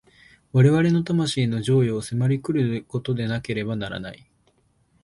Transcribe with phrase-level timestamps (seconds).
[0.51, 4.27] 我々の魂の譲与を迫り来ることでなければならない。